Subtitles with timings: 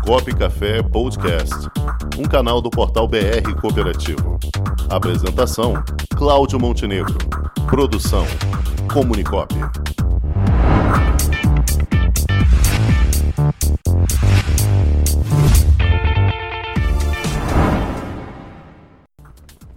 [0.00, 1.54] Comunicop Café Podcast,
[2.18, 4.38] um canal do portal BR Cooperativo.
[4.88, 5.74] Apresentação:
[6.16, 7.16] Cláudio Montenegro.
[7.68, 8.24] Produção:
[8.92, 9.54] Comunicop.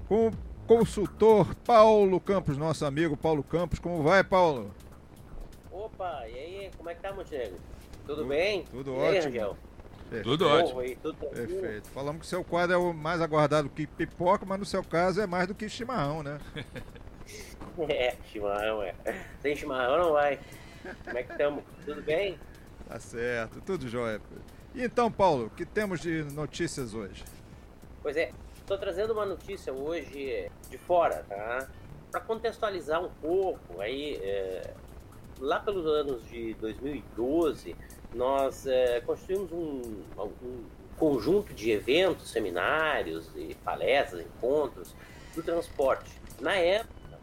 [0.08, 0.32] Com o
[0.66, 3.78] consultor Paulo Campos, nosso amigo Paulo Campos.
[3.78, 4.72] Como vai, Paulo?
[5.72, 7.58] Opa, e aí, como é que tá, Montenegro?
[8.08, 8.64] Tudo bem?
[8.72, 9.54] Tudo e aí,
[10.18, 10.24] Rangel?
[10.24, 10.80] Tudo ótimo.
[10.80, 11.18] aí, tudo?
[11.28, 11.90] Perfeito.
[11.90, 15.28] Falamos que seu quadro é o mais aguardado que pipoca, mas no seu caso é
[15.28, 16.40] mais do que chimarrão, né?
[17.90, 18.94] É, chimarrão, é.
[19.42, 20.40] Sem chimarrão não vai.
[21.04, 21.64] Como é que estamos?
[21.86, 22.38] Tudo bem?
[22.88, 24.22] Tá certo, tudo jóia.
[24.76, 27.24] E então, Paulo, o que temos de notícias hoje?
[28.02, 31.68] Pois é, estou trazendo uma notícia hoje de fora, tá?
[32.12, 34.74] Para contextualizar um pouco, aí, é,
[35.44, 37.76] lá pelos anos de 2012,
[38.16, 39.82] nós é, construímos um,
[40.18, 40.64] um
[40.98, 44.96] conjunto de eventos, seminários e palestras, encontros
[45.36, 46.10] do transporte.
[46.40, 47.20] Na época,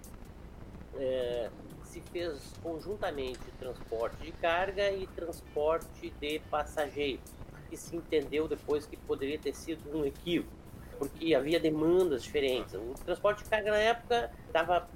[0.96, 1.48] é,
[1.84, 7.24] se fez conjuntamente transporte de carga e transporte de passageiros.
[7.72, 10.52] E se entendeu depois que poderia ter sido um equívoco,
[10.98, 12.74] porque havia demandas diferentes.
[12.74, 14.86] O transporte de carga na época estava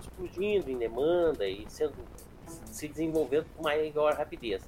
[0.00, 1.94] explodindo em demanda e sendo
[2.72, 4.62] se desenvolvendo com maior rapidez.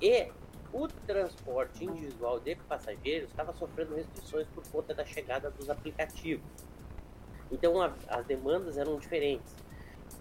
[0.00, 0.30] E
[0.72, 6.46] o transporte individual de passageiros estava sofrendo restrições por conta da chegada dos aplicativos.
[7.50, 9.54] Então a, as demandas eram diferentes.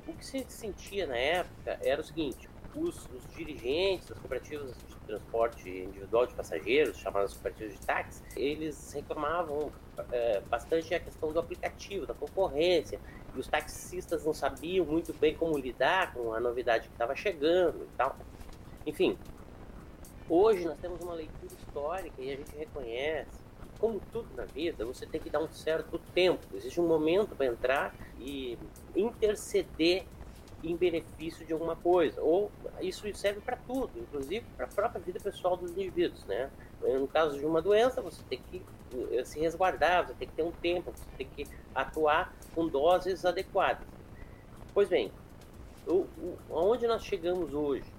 [0.07, 4.95] O que se sentia na época era o seguinte: os, os dirigentes das cooperativas de
[5.07, 9.71] transporte individual de passageiros, chamadas cooperativas de táxi, eles reclamavam
[10.11, 12.99] é, bastante a questão do aplicativo, da concorrência,
[13.35, 17.83] e os taxistas não sabiam muito bem como lidar com a novidade que estava chegando
[17.83, 18.15] e tal.
[18.85, 19.17] Enfim,
[20.27, 25.05] hoje nós temos uma leitura histórica e a gente reconhece como tudo na vida, você
[25.05, 26.45] tem que dar um certo tempo.
[26.53, 28.57] Existe um momento para entrar e
[28.95, 30.05] interceder
[30.63, 32.21] em benefício de alguma coisa.
[32.21, 36.49] Ou isso serve para tudo, inclusive para a própria vida pessoal dos indivíduos, né?
[36.81, 38.61] No caso de uma doença, você tem que
[39.11, 43.25] eh, se resguardar, você tem que ter um tempo, você tem que atuar com doses
[43.25, 43.85] adequadas.
[44.73, 45.11] Pois bem,
[45.85, 47.91] o, o, onde nós chegamos hoje?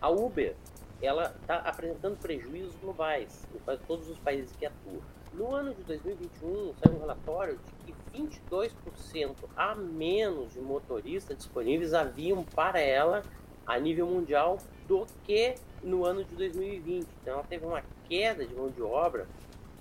[0.00, 0.54] A Uber
[1.00, 5.00] ela está apresentando prejuízos globais em todos os países que atua.
[5.34, 11.94] No ano de 2021, saiu um relatório de que 22% a menos de motoristas disponíveis
[11.94, 13.22] haviam para ela
[13.66, 17.06] a nível mundial do que no ano de 2020.
[17.22, 19.26] Então, ela teve uma queda de mão de obra,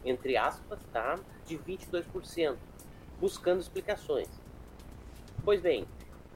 [0.05, 2.55] entre aspas, tá, de 22%,
[3.19, 4.29] buscando explicações.
[5.43, 5.85] Pois bem,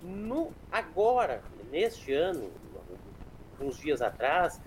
[0.04, 2.52] no agora, neste ano,
[3.62, 4.60] uns dias atrás,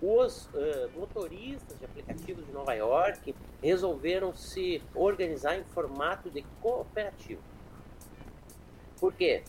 [0.00, 7.40] os uh, motoristas de aplicativos de Nova York resolveram se organizar em formato de cooperativo.
[9.00, 9.42] Por quê?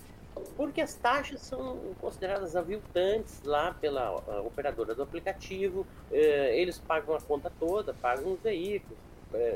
[0.56, 7.16] Porque as taxas são consideradas aviltantes lá pela uh, operadora do aplicativo, uh, eles pagam
[7.16, 8.98] a conta toda, pagam os veículos,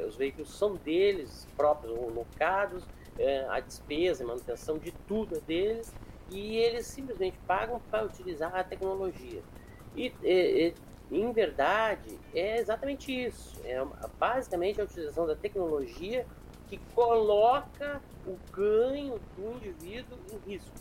[0.06, 2.84] os veículos são deles próprios ou locados,
[3.50, 5.94] a despesa, a manutenção de tudo é deles,
[6.30, 9.42] e eles simplesmente pagam para utilizar a tecnologia.
[9.96, 10.74] E, e,
[11.12, 13.60] em verdade, é exatamente isso.
[13.66, 13.84] É
[14.18, 16.26] basicamente a utilização da tecnologia
[16.68, 20.72] que coloca o ganho do indivíduo em risco.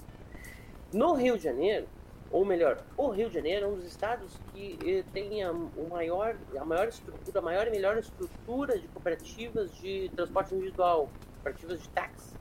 [0.92, 1.86] No Rio de Janeiro,
[2.30, 5.88] ou melhor, o Rio de Janeiro é um dos estados que eh, tem a, o
[5.90, 11.82] maior, a maior estrutura, a maior e melhor estrutura de cooperativas de transporte individual, cooperativas
[11.82, 12.34] de táxi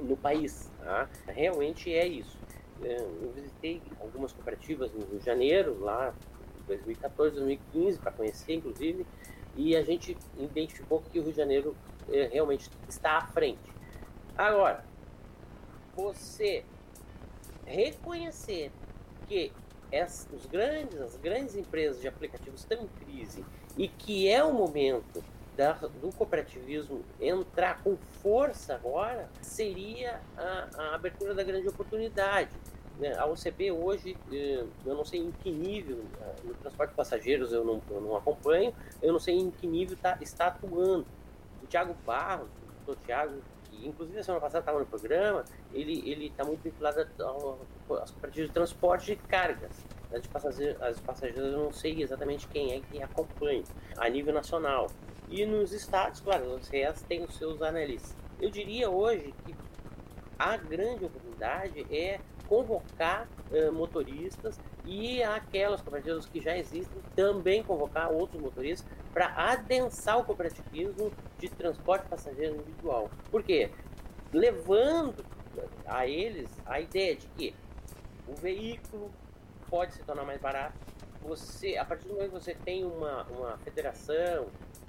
[0.00, 0.70] no país.
[0.78, 1.08] Tá?
[1.26, 2.38] Realmente é isso.
[2.82, 6.14] Eu visitei algumas cooperativas no Rio de Janeiro, lá
[6.60, 9.06] em 2014, 2015, para conhecer, inclusive,
[9.56, 11.76] e a gente identificou que o Rio de Janeiro
[12.10, 13.72] eh, realmente está à frente.
[14.36, 14.84] Agora,
[15.94, 16.64] você
[17.64, 18.70] reconhecer
[19.26, 19.50] que
[19.92, 23.44] as, os grandes, as grandes empresas de aplicativos estão em crise
[23.76, 25.24] e que é o momento
[25.56, 32.50] da, do cooperativismo entrar com força agora seria a, a abertura da grande oportunidade.
[32.98, 33.16] Né?
[33.16, 36.04] A OCB hoje, eu não sei em que nível,
[36.44, 39.96] no transporte de passageiros eu não, eu não acompanho, eu não sei em que nível
[39.96, 41.06] tá, está atuando.
[41.62, 42.48] O Thiago Barros,
[42.86, 48.10] o Thiago, que inclusive a semana passada estava no programa, ele está muito vinculado às
[48.10, 49.72] cooperativas de transporte de cargas.
[50.12, 53.64] As de passageiros, as eu não sei exatamente quem é que acompanha
[53.96, 54.86] a nível nacional.
[55.28, 58.14] E nos estados, claro, os RES têm os seus analistas.
[58.40, 59.54] Eu diria hoje que
[60.38, 68.12] a grande oportunidade é convocar uh, motoristas e aquelas cooperativas que já existem também convocar
[68.12, 73.10] outros motoristas para adensar o cooperativismo de transporte passageiro individual.
[73.30, 73.70] Por quê?
[74.32, 75.24] Levando
[75.86, 77.54] a eles a ideia de que
[78.28, 79.10] o veículo
[79.68, 80.76] pode se tornar mais barato.
[81.22, 84.46] Você, a partir do momento que você tem uma, uma federação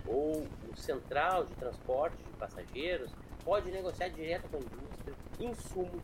[0.08, 3.12] ou um central de transporte de passageiros,
[3.44, 6.04] pode negociar direto com a indústria insumos,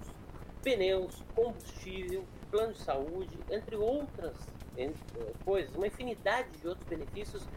[0.61, 4.35] pneus, combustível, plano de saúde, entre outras
[4.77, 5.01] entre,
[5.44, 7.47] coisas, uma infinidade de outros benefícios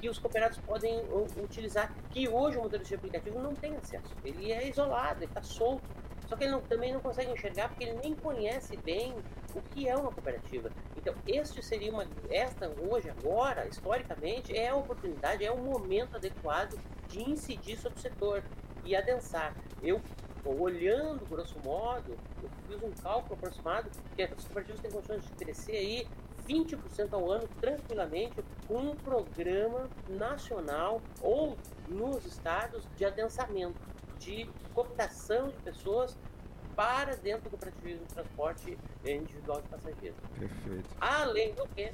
[0.00, 1.02] que os cooperados podem
[1.42, 4.14] utilizar, que hoje o motorista de aplicativo não tem acesso.
[4.24, 5.82] Ele é isolado, ele está solto.
[6.26, 9.14] Só que ele não, também não consegue enxergar porque ele nem conhece bem
[9.54, 10.70] o que é uma cooperativa.
[10.96, 16.78] Então, este seria uma, esta hoje, agora, historicamente, é a oportunidade, é o momento adequado
[17.08, 18.42] de incidir sobre o setor
[18.84, 19.54] e adensar.
[19.82, 20.00] Eu,
[20.44, 25.76] olhando grosso modo, eu fiz um cálculo aproximado que as cooperativas têm condições de crescer
[25.76, 26.06] aí
[26.48, 31.56] 20% ao ano tranquilamente com um programa nacional ou
[31.88, 33.78] nos estados de adensamento,
[34.18, 36.16] de cooptação de pessoas
[36.74, 40.18] para dentro do cooperativismo de transporte individual de passageiros.
[40.38, 40.88] Perfeito.
[41.00, 41.92] Além do que,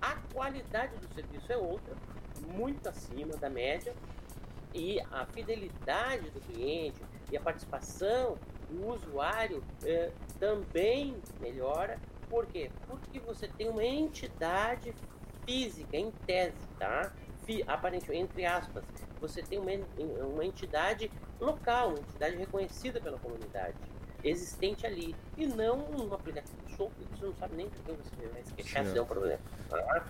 [0.00, 1.94] a qualidade do serviço é outra,
[2.54, 3.94] muito acima da média,
[4.74, 7.00] e a fidelidade do cliente
[7.30, 8.38] e a participação
[8.70, 11.98] do usuário eh, também melhora.
[12.28, 12.70] Por quê?
[12.86, 14.94] Porque você tem uma entidade
[15.44, 17.12] física, em tese, tá?
[17.66, 18.84] Aparentemente, entre aspas,
[19.20, 19.70] você tem uma,
[20.24, 21.10] uma entidade
[21.40, 23.74] local, uma entidade reconhecida pela comunidade
[24.24, 28.28] existente ali e não um aplicativo solto que você não sabe nem por que você
[28.28, 29.40] vai se queixar se der um problema.
[29.68, 30.06] Tá?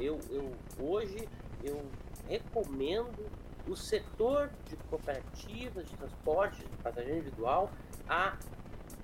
[0.00, 1.28] Eu, eu, hoje
[1.62, 1.84] eu
[2.28, 3.30] recomendo
[3.66, 7.70] o setor de cooperativas de transporte de passageiro individual
[8.08, 8.36] a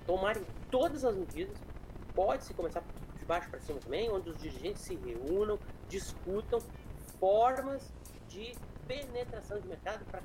[0.07, 1.57] tomarem todas as medidas.
[2.15, 2.83] Pode-se começar
[3.17, 5.59] de baixo para cima também, onde os dirigentes se reúnam,
[5.89, 6.61] discutam
[7.19, 7.93] formas
[8.29, 8.55] de
[8.87, 10.21] penetração de mercado para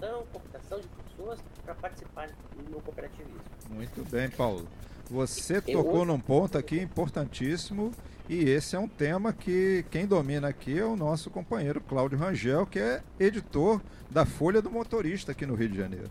[0.00, 2.30] captação, computação de pessoas para participar
[2.70, 3.40] no cooperativismo.
[3.70, 4.66] Muito bem, Paulo.
[5.10, 7.92] Você tocou num ponto aqui importantíssimo
[8.28, 12.66] e esse é um tema que quem domina aqui é o nosso companheiro Cláudio Rangel,
[12.66, 16.10] que é editor da Folha do Motorista aqui no Rio de Janeiro.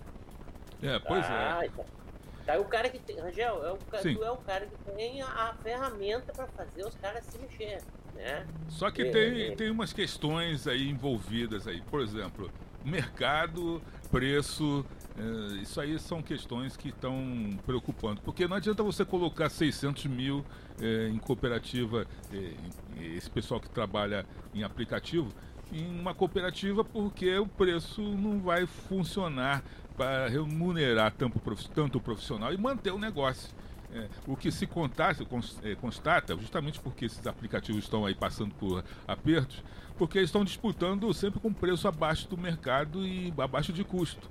[0.83, 1.27] É, pois é.
[1.30, 1.68] ah, é.
[1.68, 1.85] Então.
[2.45, 5.27] Tá, o cara que tem, Rangel, é o, tu é o cara que tem a,
[5.27, 7.81] a ferramenta para fazer os caras se mexer,
[8.15, 8.45] né?
[8.69, 9.56] Só que é, tem, é.
[9.56, 11.81] tem umas questões aí envolvidas aí.
[11.81, 12.51] Por exemplo,
[12.85, 13.81] mercado,
[14.11, 14.85] preço,
[15.17, 20.45] é, isso aí são questões que estão preocupando, porque não adianta você colocar 600 mil
[20.81, 22.53] é, em cooperativa, é,
[23.15, 25.33] esse pessoal que trabalha em aplicativo,
[25.71, 29.63] em uma cooperativa, porque o preço não vai funcionar
[29.95, 31.39] para remunerar tanto,
[31.73, 33.53] tanto o profissional e manter o negócio.
[33.91, 35.25] É, o que se constata,
[35.63, 39.63] é, constata, justamente porque esses aplicativos estão aí passando por apertos,
[39.97, 44.30] porque eles estão disputando sempre com preço abaixo do mercado e abaixo de custo.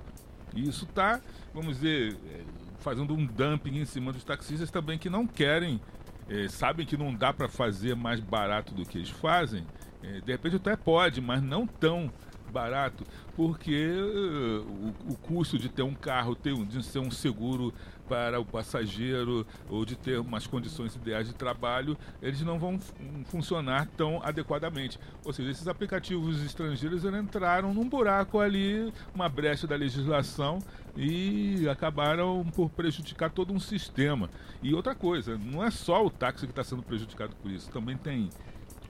[0.55, 1.19] E isso está,
[1.53, 2.43] vamos dizer, é,
[2.79, 5.81] fazendo um dumping em cima dos taxistas também que não querem,
[6.29, 9.65] é, sabem que não dá para fazer mais barato do que eles fazem.
[10.01, 12.09] É, de repente até pode, mas não tão
[12.49, 13.03] barato,
[13.35, 17.73] porque uh, o, o, custo de ter um carro, ter um, de ser um seguro
[18.07, 22.79] para o passageiro ou de ter umas condições ideais de trabalho, eles não vão
[23.25, 24.99] funcionar tão adequadamente.
[25.23, 30.59] Ou seja, esses aplicativos estrangeiros entraram num buraco ali, uma brecha da legislação
[30.97, 34.29] e acabaram por prejudicar todo um sistema.
[34.61, 37.95] E outra coisa, não é só o táxi que está sendo prejudicado por isso, também
[37.95, 38.29] tem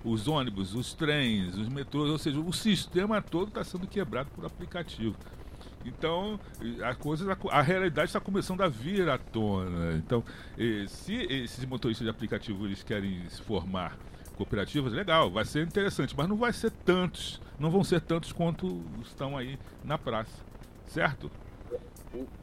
[0.04, 4.46] os ônibus, os trens, os metrôs, ou seja, o sistema todo está sendo quebrado por
[4.46, 5.16] aplicativo.
[5.86, 6.40] Então,
[6.84, 9.96] a coisa, a realidade está começando a vir à tona.
[9.98, 10.24] Então,
[10.88, 13.98] se esses motoristas de aplicativo eles querem se formar
[14.36, 18.82] cooperativas, legal, vai ser interessante, mas não vai ser tantos, não vão ser tantos quanto
[19.04, 20.44] estão aí na praça,
[20.86, 21.32] certo?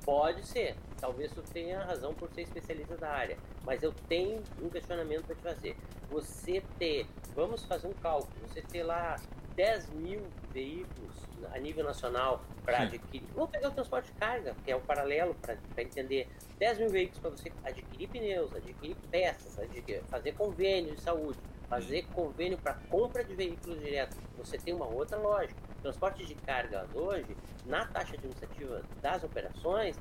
[0.04, 0.76] Pode ser.
[1.00, 3.38] Talvez tu tenha razão por ser especialista da área.
[3.64, 5.76] Mas eu tenho um questionamento para te fazer.
[6.10, 9.16] Você ter, vamos fazer um cálculo, você ter lá
[9.56, 10.22] 10 mil
[10.52, 11.14] veículos
[11.52, 13.26] a nível nacional para adquirir.
[13.34, 16.28] Vamos pegar o transporte de carga, que é o paralelo para entender.
[16.58, 21.38] 10 mil veículos para você adquirir pneus, adquirir peças, adquirir, fazer convênio de saúde,
[21.68, 24.16] fazer convênio para compra de veículos direto.
[24.38, 25.60] Você tem uma outra lógica.
[25.82, 29.96] Transporte de cargas hoje, na taxa administrativa das operações,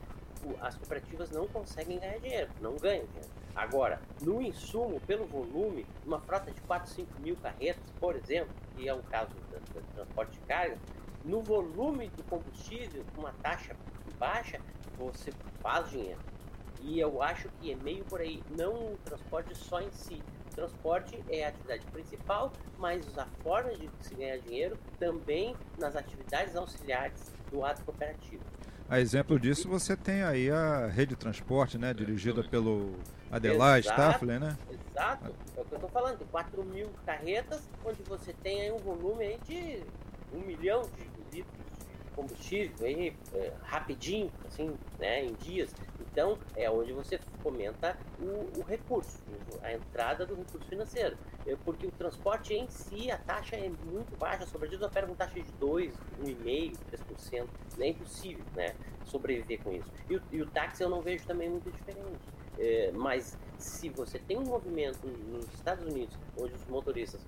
[0.61, 3.29] as cooperativas não conseguem ganhar dinheiro, não ganham dinheiro.
[3.55, 8.87] Agora, no insumo, pelo volume, uma frota de 4, 5 mil carretas, por exemplo, que
[8.87, 10.77] é um caso do, do transporte de carga,
[11.23, 13.75] no volume do combustível, com uma taxa
[14.19, 14.59] baixa,
[14.97, 16.19] você faz dinheiro.
[16.81, 20.21] E eu acho que é meio por aí, não o transporte só em si.
[20.51, 25.95] O transporte é a atividade principal, mas a forma de se ganhar dinheiro também nas
[25.95, 28.43] atividades auxiliares do ato cooperativo.
[28.87, 32.93] A exemplo disso, você tem aí a rede de transporte, né, dirigida pelo
[33.31, 34.55] Adelaide Staffler, né?
[34.69, 35.25] Exato,
[35.57, 38.77] é o que eu estou falando, tem 4 mil carretas, onde você tem aí um
[38.77, 39.81] volume aí de
[40.31, 41.64] um milhão de litros
[42.15, 45.73] combustível aí, é, rapidinho, assim, né, em dias.
[45.99, 49.19] Então, é onde você fomenta o, o recurso,
[49.61, 51.17] a entrada do recurso financeiro.
[51.45, 55.39] É porque o transporte em si, a taxa é muito baixa, sobretudo opera com taxa
[55.39, 55.93] de 2,
[56.23, 56.77] 1,5%,
[57.31, 57.47] 3%.
[57.79, 59.91] É impossível né, sobreviver com isso.
[60.09, 62.19] E o, e o táxi eu não vejo também muito diferente.
[62.57, 67.21] É, mas se você tem um movimento nos Estados Unidos, onde os motoristas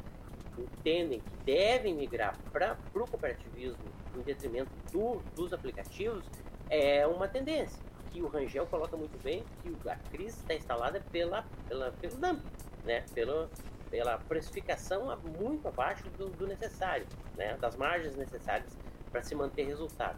[0.61, 3.83] entendem que devem migrar para o cooperativismo
[4.17, 6.23] em detrimento do, dos aplicativos,
[6.69, 7.79] é uma tendência
[8.11, 12.49] que o Rangel coloca muito bem, que a crise está instalada pela, pela, pelo dumping,
[12.83, 13.03] né?
[13.13, 13.49] pela,
[13.89, 17.57] pela precificação muito abaixo do, do necessário, né?
[17.57, 18.75] das margens necessárias
[19.11, 20.17] para se manter resultado.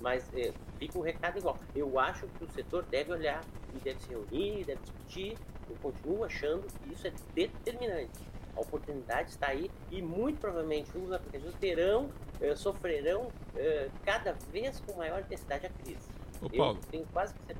[0.00, 1.58] Mas é, fica um recado igual.
[1.74, 3.42] Eu acho que o setor deve olhar
[3.74, 5.38] e deve se reunir, deve discutir.
[5.68, 8.35] Eu continuo achando que isso é determinante.
[8.56, 12.10] A oportunidade está aí e muito provavelmente os aplicativos terão,
[12.40, 16.08] eh, sofrerão eh, cada vez com maior intensidade a crise.
[16.40, 16.78] Ô, Paulo.
[16.82, 17.56] Eu tenho quase que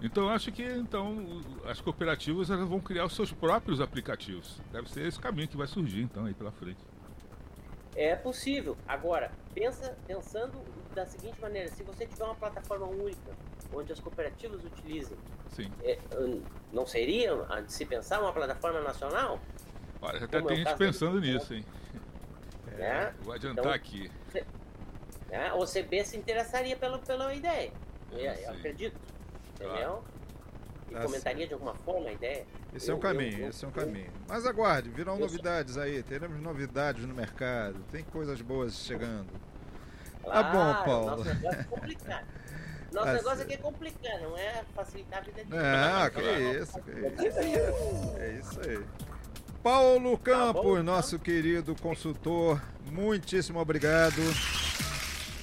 [0.00, 4.60] então eu acho que então as cooperativas elas vão criar os seus próprios aplicativos.
[4.70, 6.78] Deve ser esse caminho que vai surgir então aí pela frente.
[7.96, 8.76] É possível.
[8.86, 10.56] Agora, pensa, pensando
[10.94, 13.36] da seguinte maneira, se você tiver uma plataforma única
[13.72, 15.16] onde as cooperativas utilizem.
[15.82, 15.98] É,
[16.72, 17.34] não seria
[17.66, 19.40] de se pensar uma plataforma nacional?
[20.00, 21.64] Olha, até tem é gente pensando nisso, hein?
[22.78, 24.10] É, vou adiantar então, aqui.
[25.28, 27.72] Né, o CB se interessaria pela, pela ideia.
[28.12, 28.96] Eu, eu acredito.
[29.54, 30.02] Entendeu?
[30.88, 31.48] E tá comentaria certo.
[31.48, 32.46] de alguma forma a ideia.
[32.74, 34.10] Esse eu, é um caminho, eu, esse é um caminho.
[34.26, 39.28] Mas aguarde, virão novidades aí, teremos novidades no mercado, tem coisas boas chegando.
[40.22, 41.10] Claro, tá bom, Paulo.
[41.16, 42.26] Nosso negócio é complicado.
[42.92, 46.80] Nosso tá negócio aqui é complicar, não é facilitar a vida de Ah, que isso,
[46.80, 48.18] que isso.
[48.18, 48.86] É isso aí.
[49.62, 51.24] Paulo tá Campos, tá bom, nosso então.
[51.24, 52.60] querido consultor,
[52.90, 54.20] muitíssimo obrigado.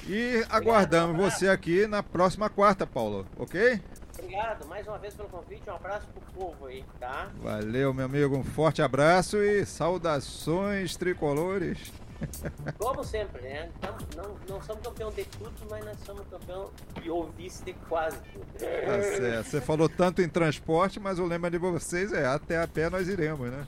[0.07, 3.81] E aguardamos você aqui na próxima quarta, Paulo, ok?
[4.17, 7.29] Obrigado mais uma vez pelo convite, um abraço pro povo aí, tá?
[7.41, 11.91] Valeu, meu amigo, um forte abraço e saudações tricolores.
[12.77, 13.69] Como sempre, né?
[14.15, 16.69] Não, não somos campeão de tudo, mas nós somos campeão
[17.03, 18.45] e ou vice de quase tudo.
[18.53, 19.48] Tá certo.
[19.48, 23.07] Você falou tanto em transporte, mas o lema de vocês é até a pé nós
[23.07, 23.65] iremos, né?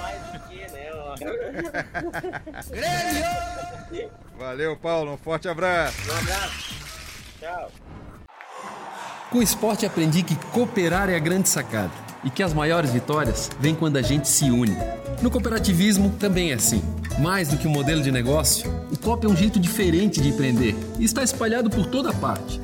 [0.00, 0.90] Mais do que, né?
[4.38, 5.12] Valeu, Paulo.
[5.12, 5.96] Um forte abraço.
[6.10, 6.74] Um abraço.
[7.40, 7.70] Tchau.
[9.30, 11.92] Com o esporte aprendi que cooperar é a grande sacada
[12.22, 14.76] e que as maiores vitórias vêm quando a gente se une.
[15.20, 16.82] No cooperativismo também é assim.
[17.18, 20.74] Mais do que um modelo de negócio, o COP é um jeito diferente de empreender
[20.98, 22.63] e está espalhado por toda parte